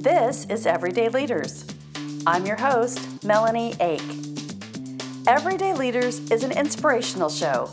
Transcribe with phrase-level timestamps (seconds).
[0.00, 1.66] This is Everyday Leaders.
[2.26, 4.00] I'm your host, Melanie Ake.
[5.28, 7.68] Everyday Leaders is an inspirational show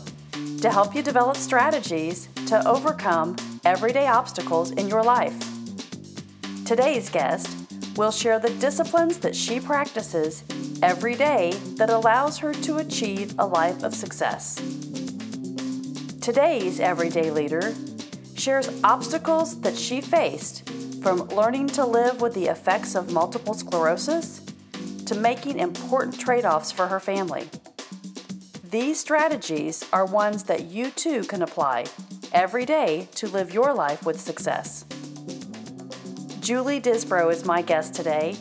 [0.60, 3.34] to help you develop strategies to overcome
[3.64, 5.38] everyday obstacles in your life.
[6.66, 7.48] Today's guest
[7.96, 10.44] will share the disciplines that she practices
[10.82, 14.56] every day that allows her to achieve a life of success.
[16.20, 17.74] Today's everyday leader
[18.36, 20.67] shares obstacles that she faced
[21.02, 24.40] from learning to live with the effects of multiple sclerosis
[25.06, 27.48] to making important trade offs for her family.
[28.70, 31.86] These strategies are ones that you too can apply
[32.32, 34.84] every day to live your life with success.
[36.40, 38.36] Julie Disbro is my guest today.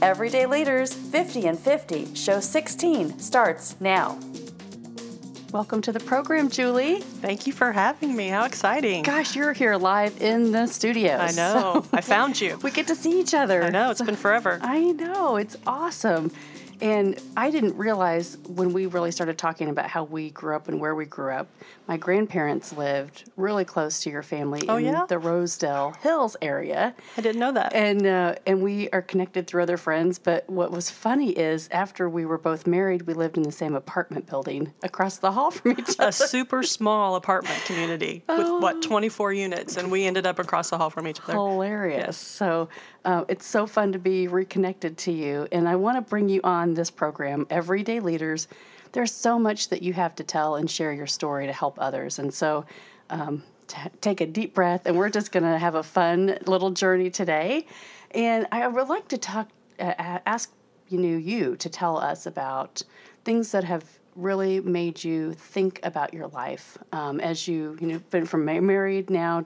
[0.00, 4.18] Everyday Leaders 50 and 50, show 16 starts now.
[5.52, 7.00] Welcome to the program, Julie.
[7.00, 8.28] Thank you for having me.
[8.28, 9.02] How exciting.
[9.02, 11.16] Gosh, you're here live in the studio.
[11.16, 11.84] I know.
[11.92, 12.56] I found you.
[12.62, 13.64] We get to see each other.
[13.64, 13.90] I know.
[13.90, 14.60] It's been forever.
[14.62, 15.36] I know.
[15.36, 16.30] It's awesome.
[16.82, 20.80] And I didn't realize when we really started talking about how we grew up and
[20.80, 21.48] where we grew up,
[21.86, 25.06] my grandparents lived really close to your family Oh, in yeah?
[25.06, 26.94] the Rosedale Hills area.
[27.16, 27.74] I didn't know that.
[27.74, 30.18] And uh, and we are connected through other friends.
[30.18, 33.74] But what was funny is after we were both married, we lived in the same
[33.74, 36.08] apartment building across the hall from each other.
[36.08, 38.58] a super small apartment community with Oh.
[38.58, 41.32] what 24 units and we ended up across the hall from each other.
[41.34, 42.16] Hilarious.
[42.16, 42.68] So
[43.04, 45.48] uh, it's so fun to be reconnected to you.
[45.52, 48.48] And I want to bring you on this program, Everyday Leaders.
[48.92, 52.18] There's so much that you have to tell and share your story to help others.
[52.18, 52.66] And so
[53.08, 56.70] um, t- take a deep breath, and we're just going to have a fun little
[56.70, 57.66] journey today.
[58.10, 59.48] And I would like to talk,
[59.78, 60.52] uh, ask
[60.90, 62.82] you know you to tell us about
[63.24, 63.84] things that have
[64.16, 69.08] really made you think about your life um, as you you know been from married
[69.08, 69.44] now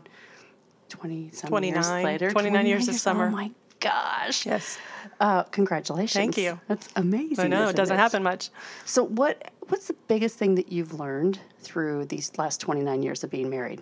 [0.95, 3.27] 20 some years 29 later 29 years this summer.
[3.27, 3.51] oh my
[3.81, 4.79] gosh Yes.
[5.21, 6.59] uh, congratulations Thank you.
[6.69, 7.69] that's amazing I know.
[7.69, 8.51] It doesn't happen much.
[8.85, 13.31] so what what's the biggest thing that you've learned through these last 29 years of
[13.31, 13.81] being married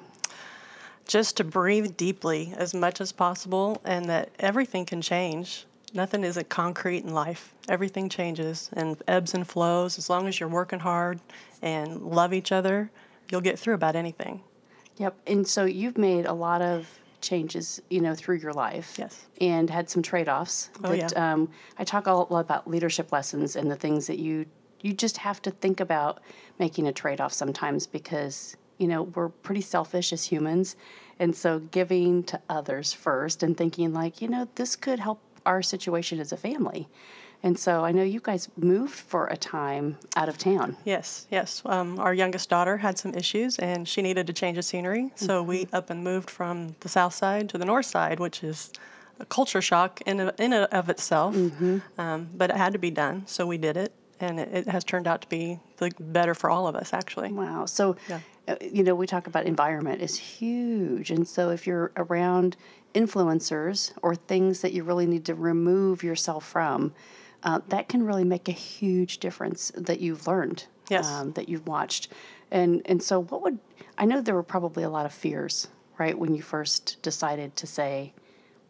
[1.06, 5.66] Just to breathe deeply as much as possible and that everything can change.
[5.94, 7.52] Nothing isn't concrete in life.
[7.68, 9.98] Everything changes and ebbs and flows.
[9.98, 11.20] As long as you're working hard
[11.60, 12.88] and love each other,
[13.30, 14.40] you'll get through about anything.
[14.96, 15.14] Yep.
[15.26, 16.86] And so you've made a lot of
[17.22, 18.96] changes, you know, through your life.
[18.98, 19.26] Yes.
[19.40, 20.70] And had some trade-offs.
[20.84, 21.32] Oh, that, yeah.
[21.32, 24.46] Um, I talk a lot about leadership lessons and the things that you
[24.80, 26.20] you just have to think about
[26.58, 30.76] making a trade-off sometimes because you know we're pretty selfish as humans,
[31.18, 35.62] and so giving to others first and thinking like you know this could help our
[35.62, 36.88] situation as a family.
[37.44, 40.76] And so I know you guys moved for a time out of town.
[40.84, 41.60] Yes, yes.
[41.66, 45.10] Um, our youngest daughter had some issues and she needed to change of scenery.
[45.16, 48.70] So we up and moved from the south side to the north side, which is
[49.19, 51.36] a culture shock in, a- in and of itself.
[51.98, 53.25] Um, but it had to be done.
[53.26, 53.92] So we did it.
[54.20, 57.32] And it, it has turned out to be the better for all of us, actually.
[57.32, 57.66] Wow.
[57.66, 58.20] So, Yeah.
[58.47, 61.10] uh, you know, we talk about environment is huge.
[61.10, 62.56] And so if you're around
[62.94, 66.94] influencers or things that you really need to remove yourself from,
[67.44, 71.08] uh, that can really make a huge difference that you've learned, Yes.
[71.08, 72.08] um, that you've watched.
[72.50, 73.58] And, and so, what would,
[73.98, 77.66] I know there were probably a lot of fears, right, when you first decided to
[77.66, 78.12] say,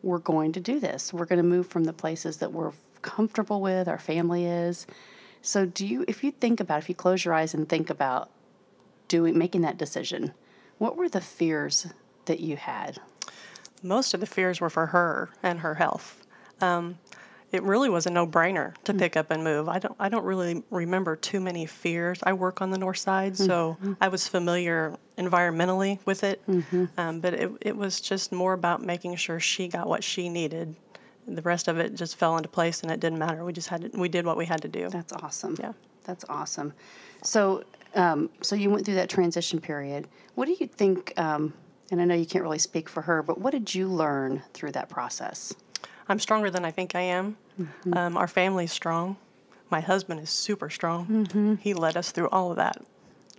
[0.02, 1.12] we're going to do this.
[1.12, 2.72] We're going to move from the places that we're
[3.02, 4.86] comfortable with, our family is.
[5.42, 8.30] So, do you, if you think about, if you close your eyes and think about
[9.08, 10.32] doing, making that decision,
[10.78, 11.88] what were the fears
[12.26, 13.00] that you had?
[13.82, 16.24] Most of the fears were for her and her health.
[16.60, 16.98] Um,
[17.52, 19.68] it really was a no-brainer to pick up and move.
[19.68, 22.18] I don't I don't really remember too many fears.
[22.22, 26.42] I work on the north side, so I was familiar environmentally with it.
[26.98, 30.74] Um, but it it was just more about making sure she got what she needed.
[31.28, 33.44] The rest of it just fell into place, and it didn't matter.
[33.44, 34.88] We just had to, we did what we had to do.
[34.88, 35.56] That's awesome.
[35.60, 35.72] Yeah.
[36.04, 36.72] That's awesome.
[37.22, 37.62] So,
[37.94, 40.08] um, so you went through that transition period.
[40.34, 41.12] What do you think?
[41.16, 41.54] Um,
[41.92, 44.72] and I know you can't really speak for her, but what did you learn through
[44.72, 45.54] that process?
[46.08, 47.36] I'm stronger than I think I am.
[47.92, 49.16] Um, our family's strong.
[49.70, 51.58] My husband is super strong.
[51.62, 52.82] He led us through all of that.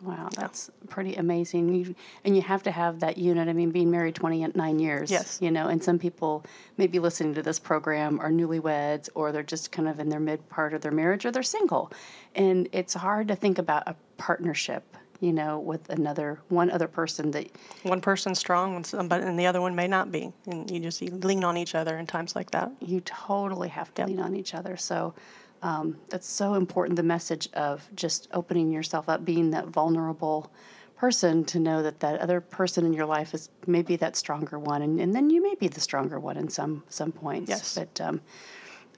[0.04, 1.74] Wow, that's pretty amazing.
[1.74, 1.96] You,
[2.26, 3.48] and you have to have that unit.
[3.48, 5.10] I mean, being married 29 years.
[5.10, 5.40] Yes.
[5.42, 6.44] You know, and some people
[6.78, 10.50] maybe listening to this program are newlyweds or they're just kind of in their mid
[10.50, 11.92] part of their marriage or they're single.
[12.36, 17.32] And it's hard to think about a partnership, you know, with another, one other person
[17.32, 17.50] that,
[17.84, 21.02] one person's strong and somebody and the other one may not be and you just
[21.02, 24.36] you lean on each other in times like that you totally have to lean on
[24.36, 24.76] each other.
[24.76, 25.14] So
[25.62, 26.98] um, that's so important.
[26.98, 30.52] The message of just opening yourself up, being that vulnerable
[30.98, 34.82] person to know that that other person in your life is maybe that stronger one,
[34.82, 37.50] and, and then you may be the stronger one in some some points.
[37.50, 37.76] Yes.
[37.76, 38.22] But um,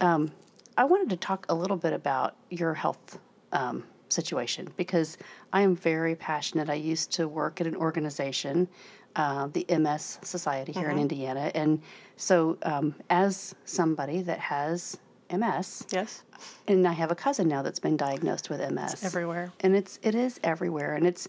[0.01, 0.31] um,
[0.75, 3.19] I wanted to talk a little bit about your health
[3.51, 3.83] um,
[4.15, 5.17] situation because
[5.53, 6.69] I am very passionate.
[6.69, 8.67] I used to work at an organization,
[9.15, 11.81] uh, the MS Society here in Indiana, and
[12.17, 14.97] so um, as somebody that has
[15.31, 16.23] MS, Yes.
[16.67, 19.03] and I have a cousin now that's been diagnosed with MS.
[19.03, 19.51] everywhere.
[19.61, 21.27] And it's it is everywhere, and it's,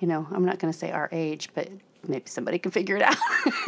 [0.00, 1.68] you know, I'm not going to say our age, but
[2.06, 3.16] maybe somebody can figure it out.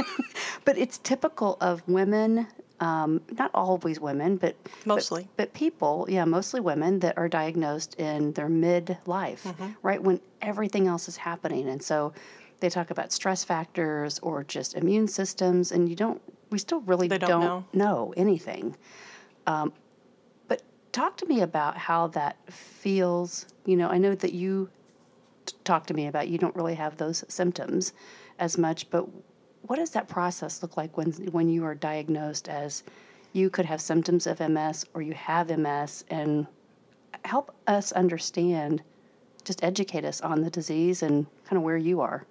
[0.64, 2.46] but it's typical of women,
[2.86, 5.28] um, not always women, but but- Mostly.
[5.36, 9.68] but, people, yeah, mostly women that are diagnosed in their midlife, Mm-hmm.
[9.82, 10.20] right when
[10.50, 12.12] everything else is happening, and so
[12.60, 16.20] they talk about stress factors or just immune systems, and you don't.
[16.50, 17.64] We still really They don't know.
[17.72, 18.76] know anything.
[19.46, 19.72] Um,
[20.48, 20.60] but
[20.92, 23.46] talk to me about how that feels.
[23.64, 24.68] You know, I know that you
[25.46, 27.92] t- talk to me about you don't really have those symptoms
[28.38, 29.04] as much, but
[29.62, 32.82] what does that process look like when when you are diagnosed as
[33.32, 36.46] you could have symptoms of MS or you have MS and
[37.24, 38.82] help us understand
[39.44, 42.24] just educate us on the disease and kind of where you are.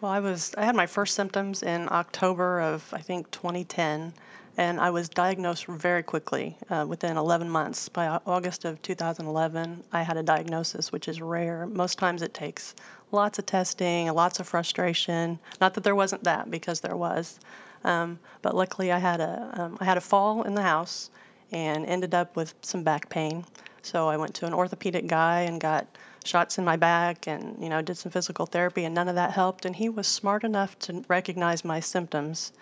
[0.00, 4.14] Well, I was I had my first symptoms in October of I think 2010,
[4.60, 6.54] and I was diagnosed very quickly.
[6.68, 11.66] Uh, within 11 months, by August of 2011, I had a diagnosis, which is rare.
[11.66, 12.74] Most times it takes
[13.10, 15.38] lots of testing, lots of frustration.
[15.62, 17.40] Not that there wasn't that, because there was,
[17.84, 21.10] um, but luckily I had a um, I had a fall in the house,
[21.52, 23.46] and ended up with some back pain.
[23.80, 25.86] So I went to an orthopedic guy and got
[26.26, 29.30] shots in my back and you know did some physical therapy and none of that
[29.30, 32.52] helped and he was smart enough to recognize my symptoms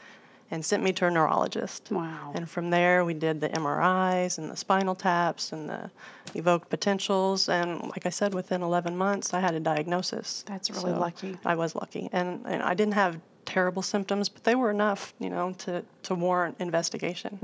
[0.50, 2.32] and sent me to a neurologist Wow.
[2.34, 5.90] and from there we did the mris and the spinal taps and the
[6.34, 10.92] evoked potentials and like i said within 11 months i had a diagnosis That's really
[10.92, 11.36] lucky.
[11.44, 15.30] i was lucky and, and i didn't have terrible symptoms but they were enough you
[15.30, 17.38] know to, to warrant investigation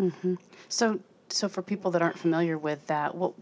[0.68, 3.32] So so for people that aren't familiar with that, what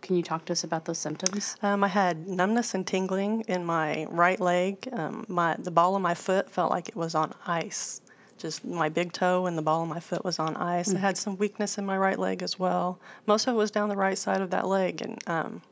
[0.00, 1.56] can you talk to us about those symptoms?
[1.62, 4.88] Um, I had numbness and tingling in my right leg.
[4.92, 8.00] Um, my the ball of my foot felt like it was on ice.
[8.44, 10.94] Just my big toe and the ball of my foot was on ice.
[10.94, 12.98] I had some weakness in my right leg as well.
[13.26, 15.62] Most of it was down the right side of that leg, and um,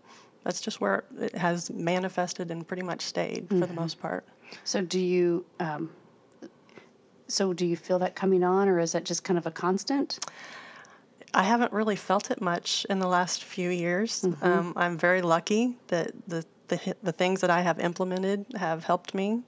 [0.43, 4.25] that's just where it has manifested and pretty much stayed for the most part.
[4.65, 5.91] So do you um,
[7.29, 10.19] so do you feel that coming on or is that just kind of a constant?
[11.35, 14.25] I haven't really felt it much in the last few years.
[14.41, 19.13] Um, I'm very lucky that the, the the things that I have implemented have helped
[19.15, 19.43] me.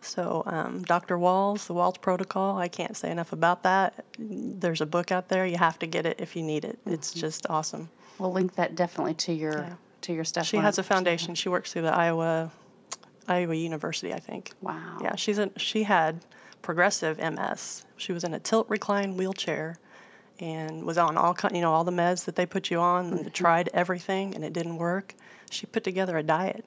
[0.00, 1.16] So, um, Dr.
[1.18, 4.04] Wahls, the Wahls Protocol, I can't say enough about that.
[4.18, 5.44] There's a book out there.
[5.46, 6.78] You have to get it if you need it.
[6.86, 7.88] It's just awesome.
[8.18, 9.74] We'll link that definitely to your Yeah.
[10.02, 10.46] to your stuff.
[10.46, 11.34] She has a foundation.
[11.34, 12.50] She works through the Iowa
[13.26, 14.52] Iowa University, I think.
[14.62, 14.98] Wow.
[15.02, 16.24] Yeah, she's a, she had
[16.62, 17.84] progressive MS.
[17.96, 19.76] She was in a tilt recline wheelchair
[20.40, 23.12] and was on all kind, you know, all the meds that they put you on
[23.12, 25.14] and tried everything and it didn't work.
[25.50, 26.64] She put together a diet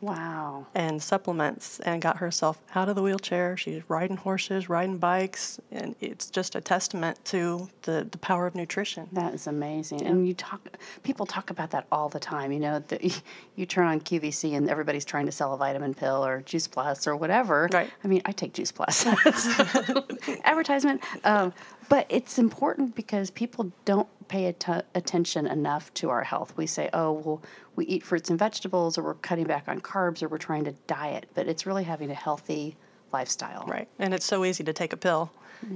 [0.00, 0.66] Wow.
[0.74, 3.56] and supplements and got herself out of the wheelchair.
[3.56, 8.54] She's riding horses, riding bikes, and it's just a testament to the, the power of
[8.54, 9.08] nutrition.
[9.12, 10.02] That is amazing.
[10.06, 10.60] And you talk,
[11.02, 12.52] people talk about that all the time.
[12.52, 13.12] You know, the,
[13.56, 17.06] you turn on QVC and everybody's trying to sell a vitamin pill or Juice Plus
[17.06, 17.68] or whatever.
[17.72, 17.90] Right.
[18.02, 19.06] I mean, I take Juice Plus.
[20.44, 21.02] Advertisement.
[21.24, 21.52] Um,
[21.88, 26.56] but it's important because people don't pay att- attention enough to our health.
[26.56, 27.42] We say, oh, well,
[27.74, 30.72] we eat fruits and vegetables or we're cutting back on carbs or we're trying to
[30.86, 31.26] diet.
[31.34, 32.76] But it's really having a healthy
[33.12, 33.64] lifestyle.
[33.66, 33.88] Right.
[33.98, 35.32] And it's so easy to take a pill.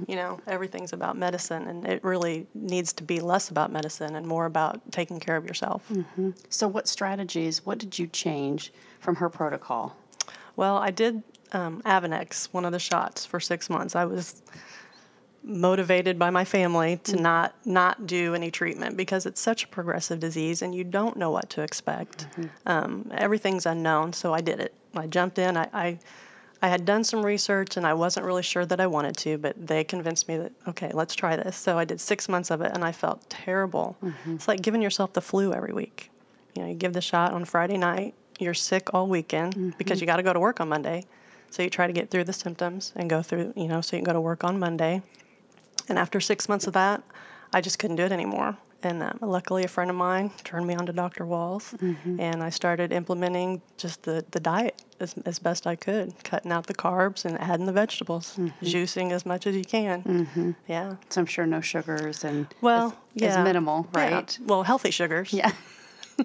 [0.07, 4.25] You know, everything's about medicine, and it really needs to be less about medicine and
[4.25, 5.91] more about taking care of yourself.
[6.49, 9.95] So, what strategies, what did you change from her protocol?
[10.55, 11.21] Well, I did
[11.51, 13.95] um, Avonex, one of the shots, for six months.
[13.95, 14.41] I was
[15.45, 17.21] motivated by my family to mm.
[17.21, 21.29] not not do any treatment because it's such a progressive disease and you don't know
[21.29, 22.27] what to expect.
[22.31, 22.45] Mm-hmm.
[22.65, 24.73] Um, everything's unknown, so I did it.
[24.95, 25.55] I jumped in.
[25.55, 25.99] I, I
[26.61, 29.55] I had done some research and I wasn't really sure that I wanted to, but
[29.67, 31.55] they convinced me that okay, let's try this.
[31.55, 33.95] So I did six months of it and I felt terrible.
[34.03, 34.35] Mm-hmm.
[34.35, 36.09] It's like giving yourself the flu every week.
[36.55, 39.77] You know, you give the shot on Friday night, you're sick all weekend mm-hmm.
[39.77, 41.03] because you got to go to work on Monday.
[41.51, 44.01] So you try to get through the symptoms and go through, you know, so you
[44.01, 45.01] can go to work on Monday.
[45.89, 47.03] And after six months of that,
[47.53, 48.57] I just couldn't do it anymore.
[48.83, 51.25] And um, luckily, a friend of mine turned me on to Dr.
[51.25, 52.19] Wahls, mm-hmm.
[52.19, 56.67] and I started implementing just the, the diet as, as best I could, cutting out
[56.67, 58.63] the carbs and adding the vegetables, mm-hmm.
[58.63, 60.03] juicing as much as you can.
[60.03, 60.51] Mm-hmm.
[60.67, 60.97] Yeah.
[61.09, 63.39] So, I'm sure no sugars and Well, is, yeah.
[63.39, 64.13] is minimal, Yeah.
[64.13, 64.39] right?
[64.45, 65.33] Well, healthy sugars.
[65.33, 65.51] Yeah.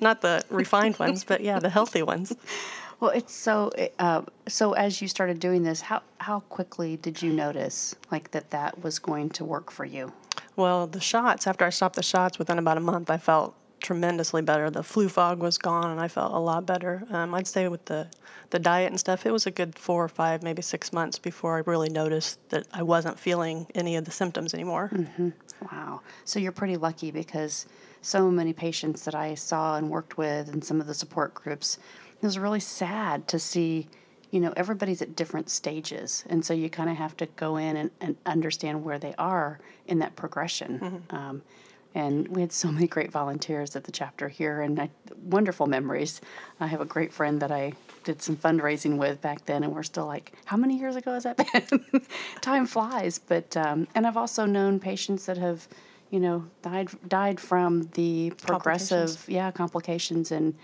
[0.03, 2.37] Not the refined ones, but yeah, the healthy ones.
[3.01, 3.71] Well, it's so.
[3.99, 8.51] Uh, so as you started doing this, how how quickly did you notice like that
[8.51, 10.13] that was going to work for you?
[10.57, 14.43] Well, the shots, after I stopped the shots within about a month, I felt tremendously
[14.43, 14.71] better.
[14.71, 17.03] The flu fog was gone and I felt a lot better.
[17.11, 18.07] Um, I'd say with the,
[18.51, 21.57] the diet and stuff, it was a good four or five, maybe six months before
[21.57, 24.91] I really noticed that I wasn't feeling any of the symptoms anymore.
[24.93, 25.31] Mm-hmm.
[25.73, 26.03] Wow.
[26.25, 27.67] So you're pretty lucky because
[28.03, 31.79] so many patients that I saw and worked with and some of the support groups,
[32.21, 33.89] it was really sad to see
[34.31, 36.25] you know, everybody's at different stages.
[36.29, 39.59] And so you kind of have to go in and, and understand where they are
[39.87, 40.79] in that progression.
[40.79, 41.17] Mm-hmm.
[41.17, 41.43] Um,
[41.95, 44.91] and we had so many great volunteers at the chapter here and I,
[45.25, 46.21] wonderful memories.
[46.61, 47.73] I have a great friend that I
[48.05, 51.25] did some fundraising with back then, and we're still like, how many years ago has
[51.25, 52.07] that been?
[52.41, 53.19] Time flies.
[53.19, 55.69] But, um, and I've also known patients that have,
[56.11, 59.29] you know, died, died from the progressive, complications.
[59.29, 60.55] yeah, complications and,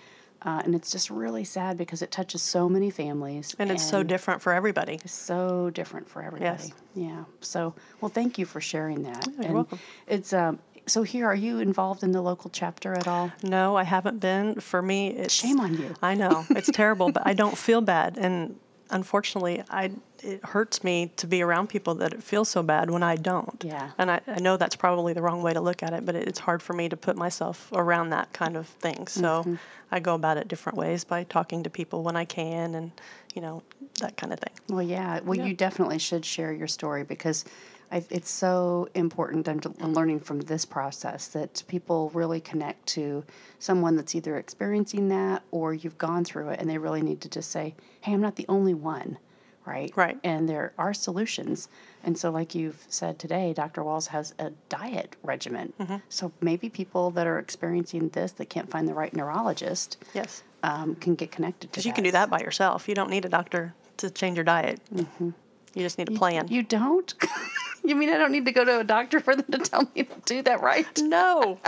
[0.47, 3.57] uh, and it's just really sad because it touches so many families.
[3.59, 5.01] And it's and so different for everybody.
[5.05, 6.63] so different for everybody.
[6.63, 6.73] Yes.
[6.95, 7.25] Yeah.
[7.41, 9.27] So, well, thank you for sharing that.
[9.27, 9.81] you're and welcome.
[10.07, 13.33] It's um, so here, are you involved in the local chapter at all?
[13.43, 14.61] No, I haven't been.
[14.61, 15.95] For me, it's shame on you.
[16.01, 18.57] I know it's terrible, but I don't feel bad, and
[18.91, 19.91] unfortunately, I
[20.23, 23.63] it hurts me to be around people that it feels so bad when I don't.
[23.65, 23.91] Yeah.
[23.99, 26.39] And I, I know that's probably the wrong way to look at it, but it's
[26.39, 29.07] hard for me to put myself around that kind of thing.
[29.07, 29.55] So mm-hmm.
[29.91, 32.93] I go about it different ways by talking to people when I can and,
[33.35, 33.63] you know,
[34.01, 34.55] that kind of thing.
[34.69, 35.21] Well, yeah.
[35.21, 35.47] Well, yeah.
[35.47, 37.45] you definitely should share your story because
[37.91, 39.49] I, it's so important.
[39.49, 43.25] I'm, I'm learning from this process that people really connect to
[43.59, 47.29] someone that's either experiencing that or you've gone through it and they really need to
[47.29, 49.19] just say, hey, I'm not the only one
[49.67, 49.93] right?
[49.97, 50.19] Right.
[50.25, 51.69] And there are solutions.
[52.05, 53.83] And so, like you've said today, Dr.
[53.83, 55.73] Wahls has a diet regimen.
[55.79, 55.97] Mm-hmm.
[56.09, 60.95] So maybe people that are experiencing this that can't find the right neurologist, yes, um,
[60.95, 61.73] can get connected to.
[61.73, 62.89] Because you can do that by yourself.
[62.89, 64.81] You don't need a doctor to change your diet.
[64.95, 65.31] Mm-hmm.
[65.75, 66.49] You just need a plan.
[66.49, 67.13] You, you don't.
[67.87, 70.05] you mean I don't need to go to a doctor for them to tell me
[70.05, 70.87] to do that right?
[70.99, 71.59] No.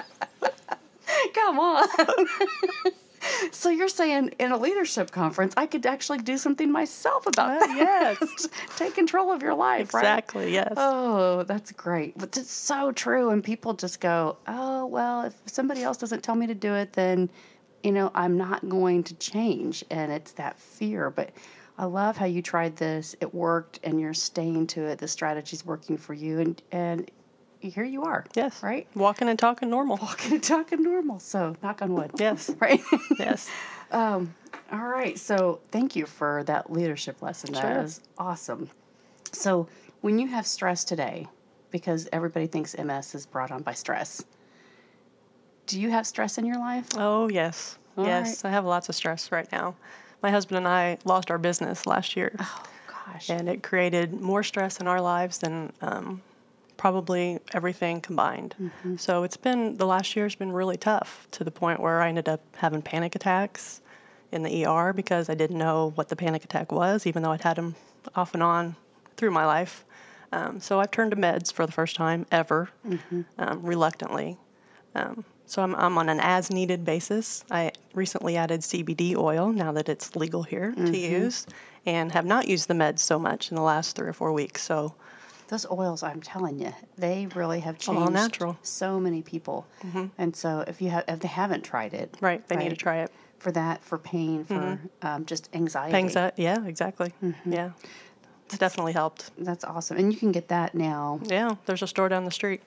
[1.34, 1.88] Come on
[3.52, 7.66] so you're saying in a leadership conference, I could actually do something myself about uh,
[7.66, 7.76] that?
[7.76, 8.48] Yes.
[8.76, 10.18] Take control of your life, exactly, right?
[10.18, 10.54] Exactly.
[10.54, 10.74] Yes.
[10.76, 12.16] Oh, that's great.
[12.18, 13.30] But it's so true.
[13.30, 16.92] And people just go, oh, well, if somebody else doesn't tell me to do it,
[16.92, 17.30] then,
[17.82, 19.84] you know, I'm not going to change.
[19.90, 21.10] And it's that fear.
[21.10, 21.30] But
[21.78, 23.14] I love how you tried this.
[23.20, 24.98] It worked, and you're staying to it.
[24.98, 27.10] The strategy's working for you, and and
[27.60, 28.24] here you are.
[28.34, 28.62] Yes.
[28.62, 28.86] Right?
[28.94, 29.96] Walking and talking normal.
[29.96, 31.18] Walking and talking normal.
[31.20, 32.12] So, knock on wood.
[32.18, 32.50] Yes.
[32.60, 32.80] Right?
[33.18, 33.50] yes.
[33.90, 34.34] Um,
[34.70, 35.18] all right.
[35.18, 37.54] So, thank you for that leadership lesson.
[37.54, 37.82] That sure.
[37.82, 38.68] was awesome.
[39.32, 39.66] So,
[40.02, 41.26] when you have stress today,
[41.70, 44.22] because everybody thinks MS is brought on by stress,
[45.66, 46.86] do you have stress in your life?
[46.98, 47.78] Oh, yes.
[47.96, 48.44] All yes.
[48.44, 48.50] Right.
[48.50, 49.74] I have lots of stress right now.
[50.22, 52.34] My husband and I lost our business last year.
[52.38, 53.30] Oh, gosh.
[53.30, 56.20] And it created more stress in our lives than um,
[56.76, 58.54] probably everything combined.
[58.60, 58.96] Mm-hmm.
[58.96, 62.28] So it's been the last year's been really tough to the point where I ended
[62.28, 63.80] up having panic attacks
[64.32, 67.42] in the ER because I didn't know what the panic attack was, even though I'd
[67.42, 67.74] had them
[68.14, 68.76] off and on
[69.16, 69.84] through my life.
[70.32, 73.22] Um, so I've turned to meds for the first time ever, mm-hmm.
[73.38, 74.36] um, reluctantly.
[74.94, 77.42] Um, so I'm, I'm on an as needed basis.
[77.50, 80.92] I recently added CBD oil now that it's legal here mm-hmm.
[80.92, 81.46] to use,
[81.86, 84.62] and have not used the meds so much in the last three or four weeks.
[84.62, 84.94] So
[85.48, 88.58] those oils, I'm telling you, they really have changed all natural.
[88.62, 89.66] so many people.
[89.82, 90.06] Mm-hmm.
[90.18, 92.76] And so if you have, if they haven't tried it, right, they right, need to
[92.76, 95.06] try it for that, for pain, for mm-hmm.
[95.06, 95.96] um, just anxiety.
[95.96, 97.14] Anxiety, yeah, exactly.
[97.24, 97.52] Mm-hmm.
[97.52, 97.88] Yeah, it's
[98.50, 99.30] that's, definitely helped.
[99.38, 101.20] That's awesome, and you can get that now.
[101.24, 102.60] Yeah, there's a store down the street.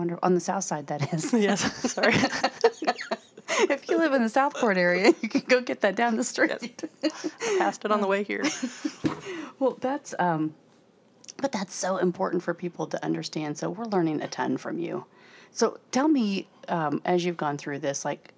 [0.00, 1.30] Wonderful on the south side, that is.
[1.34, 1.60] yes,
[1.92, 2.14] sorry.
[3.68, 6.82] if you live in the Southport area, you can go get that down the street.
[7.02, 7.30] Yes.
[7.58, 8.42] Passed it on the way here.
[9.58, 10.54] well, that's um,
[11.36, 13.58] but that's so important for people to understand.
[13.58, 15.04] So we're learning a ton from you.
[15.50, 18.32] So tell me, um, as you've gone through this, like,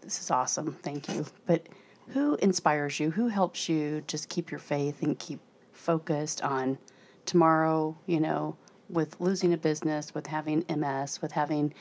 [0.00, 0.76] this is awesome.
[0.82, 1.24] Thank you.
[1.46, 1.68] But
[2.08, 3.12] who inspires you?
[3.12, 5.38] Who helps you just keep your faith and keep
[5.72, 6.78] focused on
[7.26, 8.56] tomorrow, you know,
[8.88, 11.72] with losing a business, with having MS, with having,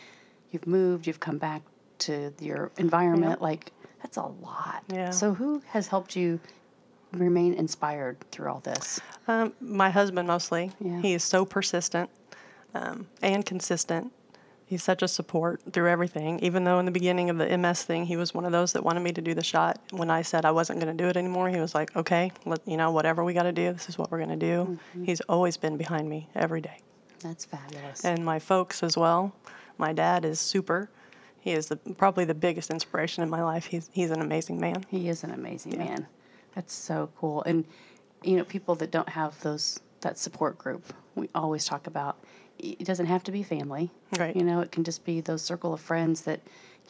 [0.52, 1.62] you've moved, you've come back
[2.00, 3.42] to your environment.
[3.42, 3.72] Like,
[4.02, 4.84] that's a lot.
[4.92, 5.10] Yeah.
[5.10, 6.40] So who has helped you
[7.14, 9.00] remain inspired through all this?
[9.28, 10.72] Um, my husband mostly.
[10.80, 11.02] Yeah.
[11.02, 12.10] He is so persistent
[12.74, 14.12] um, and consistent.
[14.68, 16.40] He's such a support through everything.
[16.40, 18.84] Even though in the beginning of the MS thing, he was one of those that
[18.84, 19.80] wanted me to do the shot.
[19.92, 22.68] When I said I wasn't going to do it anymore, he was like, "Okay, let,
[22.68, 25.04] you know, whatever we got to do, this is what we're going to do." Mm-hmm.
[25.04, 26.80] He's always been behind me every day.
[27.22, 28.04] That's fabulous.
[28.06, 29.34] And my folks as well.
[29.78, 30.90] My dad is super
[31.46, 33.68] he is the, probably the biggest inspiration in my life.
[33.68, 34.84] He's he's an amazing man.
[34.90, 36.08] He is an amazing man.
[36.56, 37.44] That's so cool.
[37.44, 37.66] And
[38.24, 42.18] you know, people that don't have those that support group, we always talk about.
[42.58, 43.92] It doesn't have to be family.
[44.18, 44.36] Right.
[44.36, 46.40] You know, it can just be those circle of friends that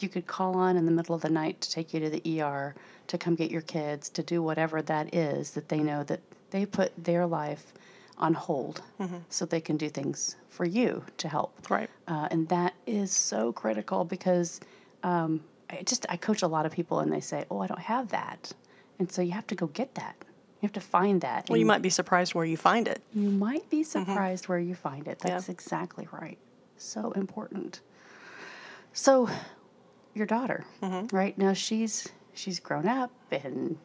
[0.00, 2.40] you could call on in the middle of the night to take you to the
[2.40, 2.74] ER,
[3.08, 6.64] to come get your kids, to do whatever that is that they know that they
[6.64, 7.74] put their life
[8.18, 8.82] on hold
[9.28, 11.70] so they can do things for you to help.
[11.70, 11.90] Right.
[12.08, 14.60] Uh, and that is so critical because
[15.02, 17.80] um, I just I coach a lot of people and they say, "Oh, I don't
[17.80, 18.52] have that,"
[18.98, 20.14] and so you have to go get that.
[20.60, 21.48] You have to find that.
[21.50, 23.02] Well, you might be surprised where you find it.
[23.12, 25.18] you might be surprised where you find it.
[25.22, 25.32] Yeah.
[25.32, 26.38] That's exactly right.
[26.78, 27.80] So important.
[28.92, 29.28] So,
[30.14, 30.64] your daughter,
[31.12, 33.76] right now she's she's grown up and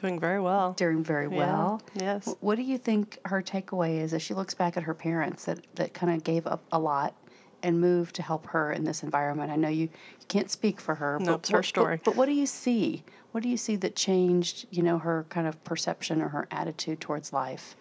[0.00, 0.72] Doing very well.
[0.74, 1.82] doing very Yeah, well.
[1.94, 2.34] yes.
[2.40, 5.58] What do you think her takeaway is as she looks back at her parents that,
[5.74, 7.14] that kind of gave up a lot
[7.62, 9.50] and moved to help her in this environment?
[9.50, 9.82] I know you,
[10.20, 11.18] you can't speak for her.
[11.20, 12.00] No, but it's her what- but- story.
[12.04, 13.02] But, what do you see?
[13.32, 17.00] What do you see that changed, you know, her kind of perception or her attitude
[17.00, 17.76] towards life?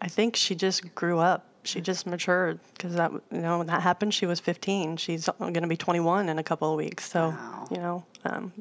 [0.00, 1.46] I think she just grew up.
[1.64, 4.12] She just matured because that you know when that happened.
[4.14, 4.96] She was 15.
[4.96, 7.08] She's going to be 21 in a couple of weeks.
[7.08, 7.68] So Wow.
[7.70, 8.52] you know, um,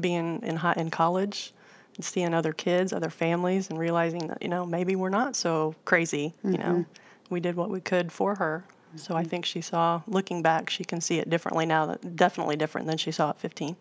[0.00, 1.54] being in high, in college,
[1.96, 5.74] and seeing other kids, other families, and realizing that you know maybe we're not so
[5.84, 6.32] crazy.
[6.44, 6.82] You know, Mm-hmm.
[7.34, 8.64] we did what we could for her.
[8.96, 11.86] So I think she saw, looking back, she can see it differently now.
[11.86, 13.74] That definitely different than she saw at 15.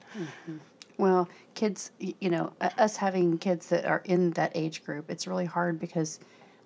[0.97, 5.45] Well, kids, you know, us having kids that are in that age group, it's really
[5.45, 6.19] hard because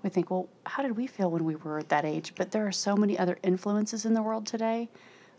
[0.03, 2.33] we think, well, how did we feel when we were at that age?
[2.35, 4.89] But there are so many other influences in the world today.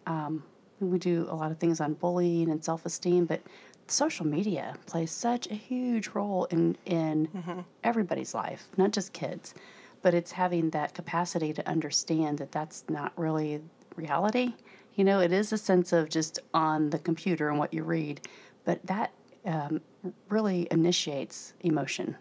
[0.06, 0.42] Um,
[0.80, 3.40] we do a lot of things on bullying and self esteem, but
[3.88, 9.54] social media plays such a huge role in, in everybody's life, not just kids.
[10.02, 13.60] But it's having that capacity to understand that that's not really
[13.96, 14.54] reality.
[14.94, 18.20] You know, it is a sense of just on the computer and what you read,
[18.64, 19.12] but that
[19.44, 19.80] um,
[20.28, 22.16] really initiates emotion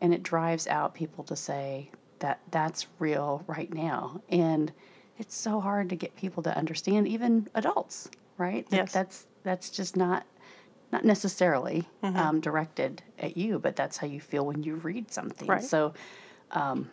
[0.00, 4.20] and it drives out people to say that that's real right now.
[4.28, 4.72] And
[5.18, 8.68] it's so hard to get people to understand, even adults, right?
[8.70, 8.92] That Yes.
[8.92, 10.26] That's that's just not
[10.92, 15.48] not necessarily um, directed at you, but that's how you feel when you read something.
[15.48, 15.62] Right.
[15.62, 15.94] So
[16.52, 16.90] um,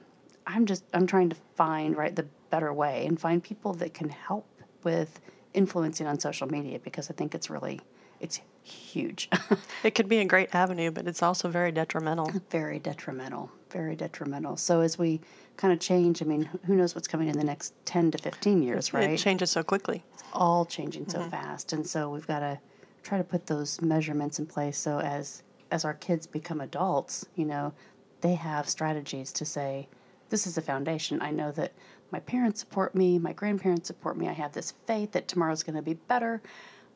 [0.47, 4.09] I'm just I'm trying to find right the better way and find people that can
[4.09, 4.47] help
[4.83, 5.19] with
[5.53, 7.79] influencing on social media because I think it's really
[8.19, 9.29] it's huge.
[9.83, 12.31] It could be a great avenue, but it's also very detrimental.
[12.49, 15.19] very detrimental very detrimental so as we
[15.57, 18.61] kind of change i mean who knows what's coming in the next 10 to 15
[18.61, 19.09] years right?
[19.09, 20.03] It changes so quickly.
[20.13, 22.59] It's all changing so fast and so we've got to
[23.03, 27.45] try to put those measurements in place so as as our kids become adults you
[27.45, 27.73] know
[28.21, 29.87] they have strategies to say
[30.29, 31.73] this is a foundation i know that
[32.11, 35.75] my parents support me my grandparents support me i have this faith that tomorrow's going
[35.75, 36.41] to be better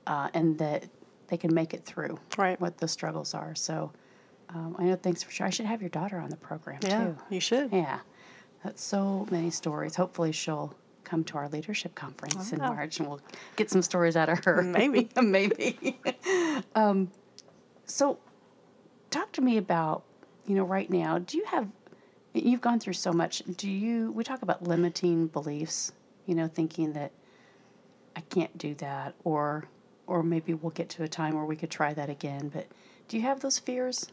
[0.08, 0.86] uh, and that
[1.28, 2.60] they can make it through Right.
[2.62, 3.92] what the struggles are so
[4.50, 7.08] um, i know thanks for sharing i should have your daughter on the program Yeah,
[7.08, 7.72] too you should.
[7.74, 8.00] yeah,
[8.64, 9.96] that's so many stories.
[9.96, 10.74] Hopefully, she'll
[11.08, 13.22] come to our leadership conference in March, and we'll
[13.56, 14.62] get some stories out of her.
[14.62, 15.10] Maybe.
[15.22, 16.00] maybe.
[16.76, 17.10] um,
[17.86, 18.20] so,
[19.10, 20.04] talk to me about
[20.46, 21.18] you know right now.
[21.20, 21.70] Do you have?
[22.34, 23.42] You've gone through so much.
[23.56, 24.12] Do you?
[24.12, 25.94] We talk about limiting beliefs.
[26.26, 27.14] You know, thinking that
[28.16, 29.70] I can't do that, or
[30.08, 32.50] or maybe we'll get to a time where we could try that again.
[32.54, 32.68] But
[33.08, 34.08] do you have those fears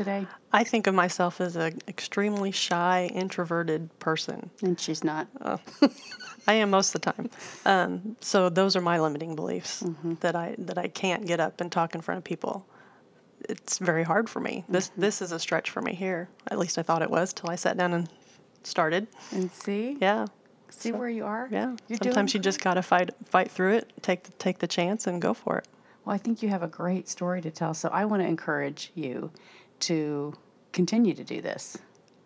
[0.00, 0.26] today?
[0.50, 4.48] I think of myself as an extremely shy, introverted person.
[4.62, 5.28] And she's not.
[6.46, 7.30] I am most of the time.
[7.66, 10.14] Um, so those are my limiting beliefs Mm-hmm.
[10.20, 12.66] that I that I can't get up and talk in front of people.
[13.48, 14.64] It's very hard for me.
[14.70, 15.00] This Mm-hmm.
[15.02, 16.28] this is a stretch for me here.
[16.50, 18.08] At least I thought it was till I sat down and
[18.62, 19.06] started.
[19.32, 20.26] And see, Yeah.
[20.70, 21.46] see where you are.
[21.50, 21.76] Yeah.
[21.88, 25.06] You're Sometimes you just got to fight fight through it, take the, take the chance
[25.06, 25.68] and go for it.
[26.06, 27.74] Well, I think you have a great story to tell.
[27.74, 29.30] So I want to encourage you
[29.80, 30.34] to
[30.72, 31.78] continue to do this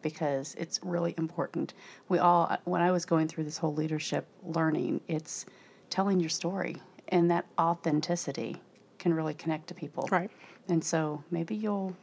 [0.02, 1.74] because it's really important.
[2.08, 5.46] We all, when I was going through this whole leadership learning, it's
[5.88, 6.76] telling your story,
[7.08, 8.60] and that authenticity
[8.98, 10.08] can really connect to people.
[10.12, 10.30] Right.
[10.68, 11.96] And so maybe you'll.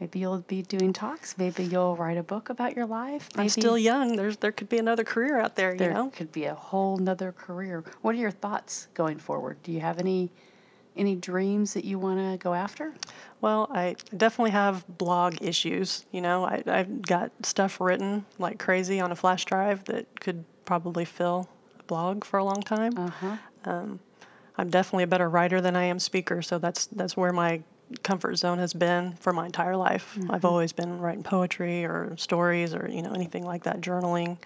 [0.00, 1.36] Maybe you'll be doing talks.
[1.38, 3.28] Maybe you'll write a book about your life.
[3.34, 4.14] Maybe I'm still young.
[4.14, 6.10] There's there could be another career out there, you there know.
[6.10, 7.82] could be a whole nother career.
[8.02, 9.60] What are your thoughts going forward?
[9.64, 10.30] Do you have any
[10.98, 12.94] any dreams that you want to go after?
[13.40, 16.04] Well, I definitely have blog issues.
[16.10, 20.44] You know, I, I've got stuff written like crazy on a flash drive that could
[20.64, 22.98] probably fill a blog for a long time.
[22.98, 23.36] Uh huh.
[24.58, 27.62] I'm definitely a better writer than I am speaker, so that's that's where my
[28.02, 30.18] comfort zone has been for my entire life.
[30.28, 34.36] I've always been writing poetry or stories or you know anything like that, journaling.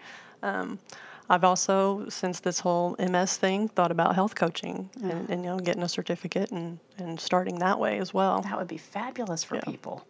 [0.42, 0.78] Um,
[1.32, 5.32] I've also, since this whole MS thing, thought about health coaching and, ah.
[5.32, 8.42] and you know getting a certificate and, and starting that way as well.
[8.42, 10.06] That would be fabulous for people.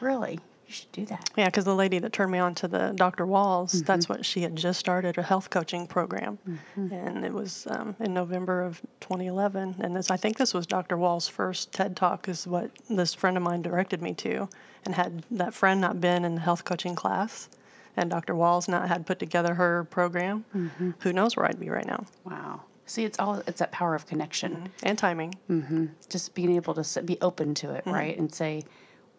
[0.00, 1.28] Really, you should do that.
[1.36, 3.26] Yeah, because the lady that turned me on to the Dr.
[3.26, 3.84] Wahls, mm-hmm.
[3.84, 6.94] that's what she had just started a health coaching program, mm-hmm.
[6.94, 9.76] and it was um, in November of 2011.
[9.80, 10.96] And this, I think, this was Dr.
[10.96, 14.48] Wahls' first TED Talk, is what this friend of mine directed me to,
[14.86, 17.50] and had that friend not been in the health coaching class,
[17.96, 18.34] and Dr.
[18.34, 20.90] Wahls not had put together her program, mm-hmm.
[21.00, 22.04] who knows where I'd be right now?
[22.24, 22.62] Wow.
[22.86, 24.52] See, it's all it's that power of connection.
[24.52, 24.66] Mm-hmm.
[24.82, 25.34] And timing.
[25.50, 25.86] Mm-hmm.
[26.08, 28.64] Just being able to be open to it, right, and say,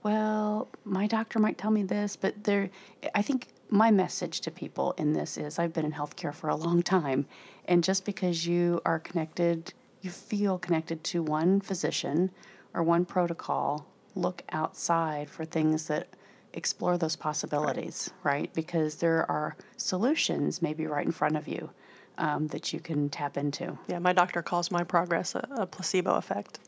[0.03, 2.69] "Well, my doctor might tell me this, but there."
[3.15, 6.55] I think my message to people in this is, I've been in healthcare for a
[6.55, 7.25] long time,
[7.65, 12.29] and just because you are connected, you feel connected to one physician
[12.75, 16.07] or one protocol, look outside for things that
[16.55, 18.51] explore those possibilities, right?
[18.53, 21.69] Because there are solutions maybe right in front of you
[22.17, 23.77] um, that you can tap into.
[23.87, 26.59] Yeah, my doctor calls my progress a, a placebo effect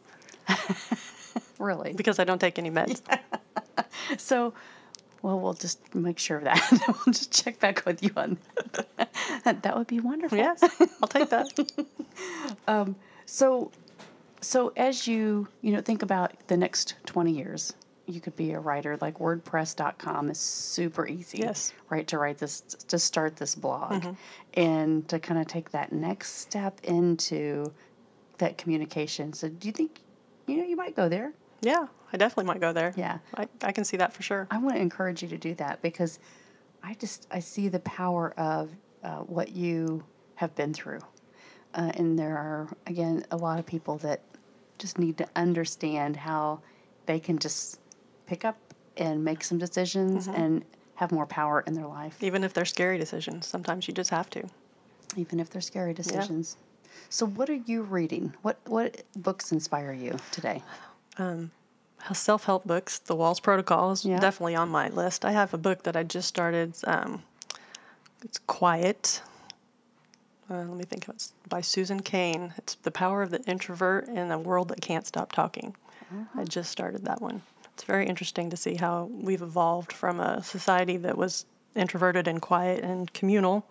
[1.60, 1.94] Really.
[1.94, 3.02] because I don't take any meds.
[4.18, 4.54] So,
[5.22, 6.62] well, we'll just make sure of that.
[6.88, 8.38] we'll just check back with you on
[9.44, 9.64] that.
[9.64, 10.38] that would be wonderful.
[10.38, 10.64] Yes,
[11.02, 11.48] I'll take that.
[13.26, 13.72] So,
[14.40, 17.74] so as you you know think about the next twenty years,
[18.08, 18.98] you could be a writer.
[19.00, 21.40] Like WordPress.com is super easy.
[21.40, 21.74] Yes.
[21.90, 24.16] Right to write this to start this blog,
[24.54, 27.72] and to kind of take that next step into
[28.38, 29.34] that communication.
[29.34, 30.00] So, do you think
[30.48, 31.34] you know you might go there?
[31.62, 32.94] Yeah, I definitely might go there.
[32.96, 33.18] Yeah.
[33.36, 34.48] I, I can see that for sure.
[34.50, 36.20] I want to encourage you to do that because
[36.84, 38.72] I just I see the power of
[39.04, 40.04] uh, what you
[40.36, 41.02] have been through,
[41.74, 44.22] uh, and there are again a lot of people that
[44.78, 46.62] just need to understand how
[47.08, 47.80] they can just
[48.28, 48.58] pick up
[48.98, 50.64] and make some decisions and
[50.96, 54.30] have more power in their life, Even if they're scary decisions, sometimes you just have
[54.32, 54.44] to.
[55.16, 56.58] even if they're scary decisions.
[57.10, 58.34] So, what are you reading?
[58.42, 60.62] What what books inspire you today?
[62.14, 64.20] Self help books, The Wahls Protocol is Yeah.
[64.20, 65.26] definitely on my list.
[65.26, 66.76] I have a book that I just started.
[66.86, 67.24] Um,
[68.24, 69.22] it's Quiet.
[70.50, 71.16] Uh, let me think of it.
[71.16, 72.54] It's by Susan Cain.
[72.58, 75.76] It's The Power of the Introvert in a World That Can't Stop Talking.
[76.36, 77.42] I just started that one.
[77.78, 82.42] It's very interesting to see how we've evolved from a society that was introverted and
[82.42, 83.68] quiet and communal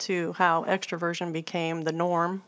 [0.00, 2.42] to how extroversion became the norm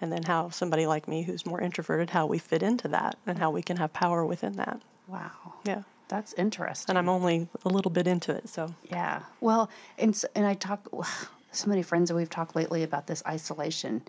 [0.00, 3.40] and then how somebody like me who's more introverted how we fit into that and
[3.40, 5.30] how we can have power within that Wow,
[5.64, 6.90] yeah that's interesting.
[6.92, 9.22] and i'm only a little bit into it so Yeah.
[9.40, 10.86] Well, and and I talk
[11.50, 14.02] so many friends that we've talked lately about this isolation,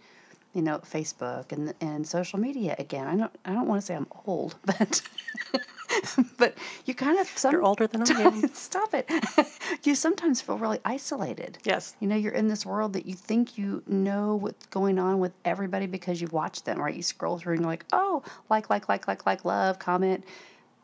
[0.57, 3.05] you know, Facebook and and social media again.
[3.05, 5.03] I don't I don't want to say I'm old, but
[6.37, 9.07] but you kind of some, you're older than i am Stop it.
[9.83, 11.59] you sometimes feel really isolated.
[11.63, 15.19] yes You know, you're in this world that you think you know what's going on
[15.19, 16.95] with everybody because you watch them, right?
[16.95, 20.23] You scroll through and you're like, oh, like, like, like, like, like, love, comment.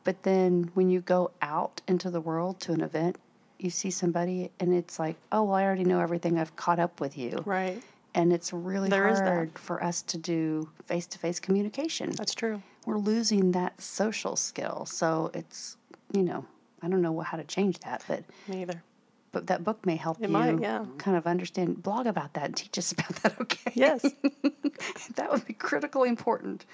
[0.03, 3.17] But then when you go out into the world to an event,
[3.57, 6.37] you see somebody and it's like, oh, well, I already know everything.
[6.37, 7.41] I've caught up with you.
[7.45, 7.81] right
[8.15, 12.11] And it's really There hard for us to do face to face communication.
[12.11, 14.85] that's true We're losing that social skill.
[14.85, 15.77] So it's,
[16.11, 16.45] you know,
[16.81, 18.83] I don't know how to change that, but me either
[19.31, 20.85] but that book may help It you might, yeah.
[20.99, 24.01] kind of understand blog about that and teach us about that okay yes
[25.15, 26.65] that would be critically important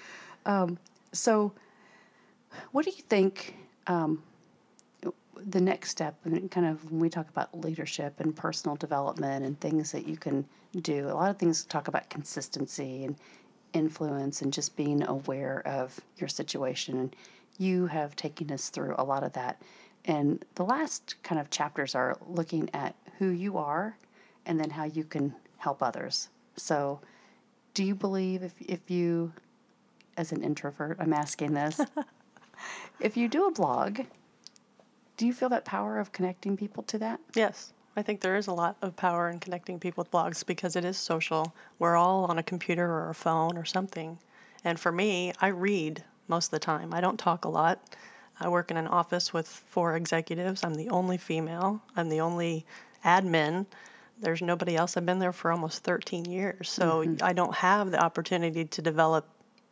[0.46, 0.78] um,
[1.12, 1.52] so
[2.72, 4.22] what do you think um,
[5.36, 9.58] the next step and kind of when we talk about leadership and personal development and
[9.60, 10.44] things that you can
[10.78, 13.16] do a lot of things talk about consistency and
[13.72, 16.98] influence and just being aware of your situation.
[16.98, 17.16] And
[17.58, 19.60] you have taken us through a lot of that.
[20.04, 23.96] And the last kind of chapters are looking at who you are
[24.46, 26.28] and then how you can help others.
[26.56, 27.00] So
[27.74, 29.32] do you believe if, if you
[30.16, 31.80] as an introvert i'm asking this
[33.00, 34.00] if you do a blog
[35.16, 37.20] do you feel that power of connecting people to that?
[37.34, 40.76] Yes i think there is a lot of power in connecting people with blogs because
[40.76, 41.54] it is social.
[41.78, 44.18] We're all on a computer or a phone or something.
[44.64, 46.94] And for me i read most of the time.
[46.94, 47.96] I don't talk a lot.
[48.40, 50.64] I work in an office with four executives.
[50.64, 51.82] I'm the only female.
[51.96, 52.64] I'm the only
[53.04, 53.66] admin.
[54.18, 54.96] There's nobody else.
[54.96, 56.70] I've been there for almost 13 years.
[56.70, 57.24] So mm-hmm.
[57.24, 59.28] i don't have the opportunity to develop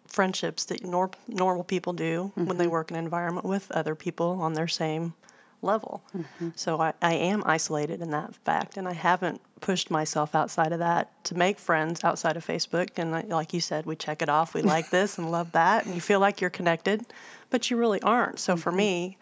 [0.07, 2.73] friendships that nor- normal people do when they mm-hmm.
[2.73, 5.15] work in an environment with other people on their same
[5.63, 6.03] level.
[6.17, 6.51] Mm-hmm.
[6.55, 10.79] So I, I am isolated in that fact, and I haven't pushed myself outside of
[10.79, 12.91] that to make friends outside of Facebook.
[12.97, 14.55] And like- like you said, we check it off.
[14.55, 17.05] We like this and love that, and you feel like you're connected,
[17.51, 18.39] but you really aren't.
[18.39, 18.79] So for mm-hmm.
[18.79, 19.19] me,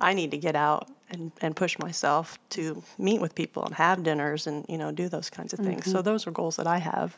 [0.00, 4.02] I need to get out and, and push myself to meet with people and have
[4.02, 5.84] dinners and you know do those kinds of things.
[5.84, 6.02] So mm-hmm.
[6.02, 7.16] those are goals that I have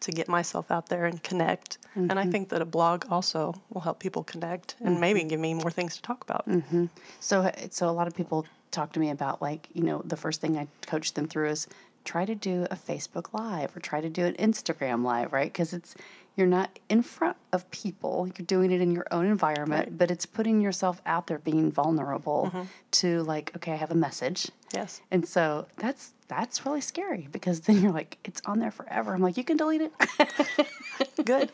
[0.00, 1.78] to get myself out there and connect.
[1.94, 2.30] And I mm-hmm.
[2.30, 5.00] think that a blog also will help people connect and mm-hmm.
[5.00, 6.48] maybe give me more things to talk about.
[6.48, 6.86] Mm-hmm.
[7.18, 10.16] So, uh, so a lot of people talk to me about like, you know, the
[10.16, 11.66] first thing I coach them through is
[12.04, 15.52] try to do a Facebook Live or try to do an Instagram Live, right?
[15.52, 15.96] Because it's
[16.36, 18.30] you're not in front of people.
[18.38, 22.68] You're doing it in your own environment, but it's putting yourself out there, being vulnerable
[22.92, 24.48] to like, okay, I have a message.
[24.72, 25.00] Yes.
[25.10, 29.14] And so that's that's really scary because then you're like, it's on there forever.
[29.14, 29.92] I'm like, you can delete it.
[31.24, 31.50] Good.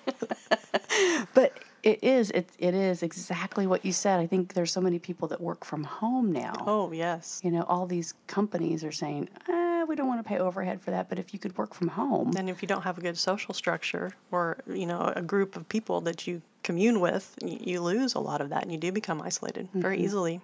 [1.33, 4.19] but it is it, it is exactly what you said.
[4.19, 6.55] I think there's so many people that work from home now.
[6.67, 7.41] Oh, yes.
[7.45, 10.91] You know, all these companies are saying, eh, we don't want to pay overhead for
[10.91, 11.09] that.
[11.09, 13.55] But if you could work from home, And if you don't have a good social
[13.55, 18.15] structure or, you know, a group of people that you commune with, you, you lose
[18.15, 20.41] a lot of that and you do become isolated very easily.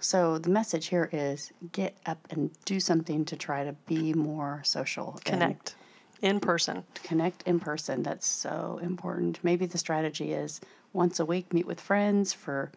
[0.00, 4.60] So the message here is get up and do something to try to be more
[4.64, 5.18] social.
[5.24, 5.74] Connect
[6.22, 6.84] in person.
[7.02, 8.02] connect in person.
[8.02, 9.38] That's so important.
[9.42, 10.60] Maybe the strategy is
[10.92, 12.70] once a week meet with friends for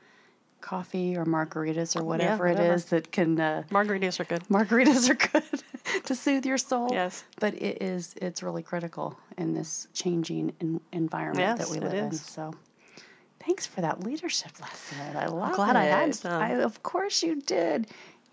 [0.59, 2.73] coffee or margaritas or whatever, it whatever.
[2.73, 3.39] is that can.
[3.39, 4.43] Uh, Margaritas are good.
[4.49, 6.89] margaritas are good to soothe your soul.
[6.91, 7.23] Yes.
[7.39, 8.15] but it is.
[8.21, 12.11] It's really critical in this changing en- environment that we it live in.
[12.11, 12.53] So.
[13.47, 15.15] Thanks for that leadership lesson.
[15.15, 16.33] I love glad I had some.
[16.33, 17.87] I, of course you did.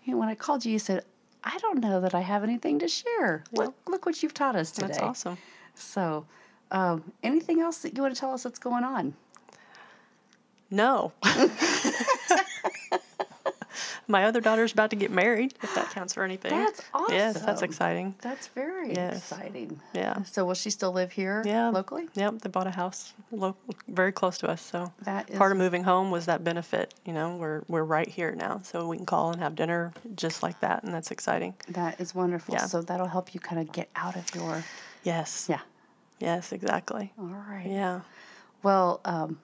[0.05, 1.05] Know, when I called you, you said,
[1.41, 4.71] "I don't know that I have anything to share." Look, look what you've taught us
[4.71, 4.87] today.
[4.87, 5.37] That's awesome.
[5.73, 6.25] So,
[6.69, 9.13] um, anything else that you want to tell us that's going on?
[10.69, 11.13] No.
[14.07, 16.51] My other daughter's about to get married, if that counts for anything.
[16.51, 17.13] That's awesome.
[17.15, 18.15] Yes, that's exciting.
[18.21, 19.17] That's very Yes.
[19.31, 19.79] exciting.
[19.93, 20.23] Yeah.
[20.23, 21.69] So, will she still live here Yeah.
[21.69, 22.07] locally?
[22.13, 23.13] Yep, they bought a house
[23.87, 24.61] very close to us.
[24.61, 26.93] So That is part of moving home was that benefit.
[27.05, 30.43] You know, we're we're right here now, so we can call and have dinner just
[30.43, 31.53] like that, and that's exciting.
[31.69, 32.53] that is wonderful.
[32.55, 32.65] Yeah.
[32.67, 34.63] So that'll help you kind of get out of your
[35.03, 35.47] Yes.
[35.49, 35.59] yeah.
[36.19, 37.11] Yes, exactly.
[37.19, 37.67] All right.
[37.67, 38.01] Yeah.
[38.63, 39.39] Well, um,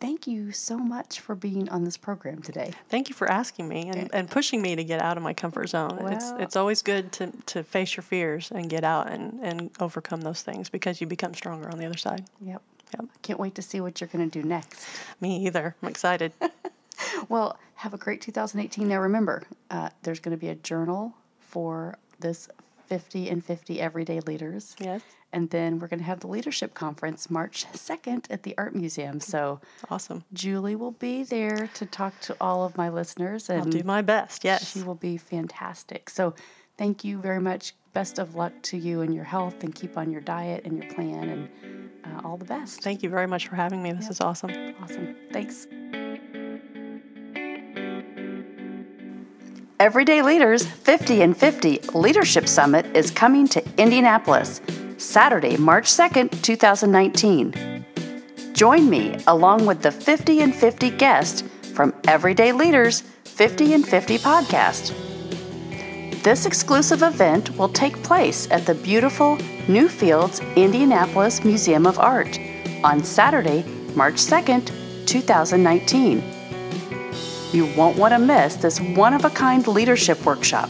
[0.00, 2.72] thank you so much for being on this program today.
[2.88, 5.68] Thank you for asking me and, and pushing me to get out of my comfort
[5.68, 5.98] zone.
[6.10, 10.22] it's it's always good to, to face your fears and get out and, and overcome
[10.22, 12.24] those things because you become stronger on the other side.
[12.40, 12.62] Yep.
[12.94, 13.04] Yep.
[13.04, 14.84] I can't wait to see what you're going to do next.
[15.20, 15.76] Me either.
[15.82, 16.32] I'm excited.
[17.28, 18.88] Well, have a great 2018.
[18.88, 22.48] Now, remember, uh, there's going to be a journal for this
[22.90, 24.74] 50 and 50 everyday leaders.
[24.80, 25.00] yes.
[25.32, 29.20] And then we're going to have the leadership conference March 2nd at the Art Museum.
[29.20, 30.24] So, Awesome.
[30.32, 34.02] Julie will be there to talk to all of my listeners, and I'll do my
[34.02, 34.42] best.
[34.42, 34.72] Yes.
[34.72, 36.10] she will be fantastic.
[36.10, 36.34] So,
[36.78, 37.74] thank you very much.
[37.92, 40.92] Best of luck to you and your health, and keep on your diet and your
[40.92, 41.48] plan, and
[42.04, 42.82] uh, all the best.
[42.82, 43.92] Thank you very much for having me.
[43.92, 44.50] This is awesome.
[44.82, 45.14] Awesome.
[45.32, 45.68] Thanks.
[49.80, 54.60] Everyday Leaders 50 and 50 Leadership Summit is coming to Indianapolis
[54.98, 57.86] Saturday, March 2nd, 2019.
[58.52, 64.18] Join me along with the 50 and 50 guests from Everyday Leaders 50 and 50
[64.18, 64.92] podcast.
[66.22, 72.38] This exclusive event will take place at the beautiful Newfields Indianapolis Museum of Art
[72.84, 73.62] on Saturday,
[73.94, 76.39] March 2nd, 2019.
[77.52, 80.68] You won't want to miss this one of a kind leadership workshop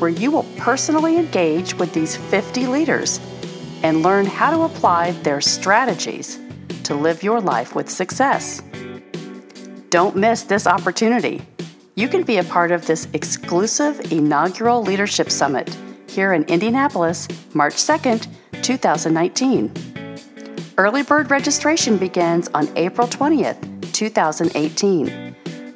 [0.00, 3.20] where you will personally engage with these 50 leaders
[3.84, 6.40] and learn how to apply their strategies
[6.82, 8.62] to live your life with success.
[9.90, 11.42] Don't miss this opportunity.
[11.94, 15.76] You can be a part of this exclusive inaugural leadership summit
[16.08, 18.26] here in Indianapolis, March 2nd,
[18.62, 19.72] 2019.
[20.78, 25.31] Early bird registration begins on April 20th, 2018.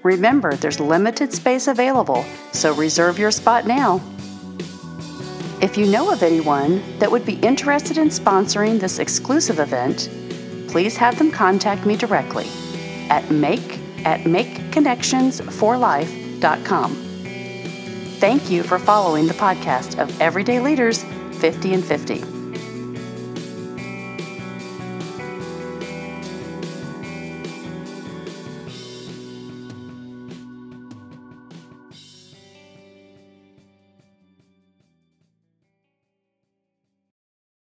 [0.06, 4.00] Remember, there's limited space available, so reserve your spot now.
[5.60, 10.08] If you know of anyone that would be interested in sponsoring this exclusive event,
[10.68, 12.46] please have them contact me directly
[13.10, 16.94] at make at makeconnectionsforlife.com.
[18.20, 21.02] Thank you for following the podcast of Everyday Leaders
[21.40, 22.35] 50 and 50.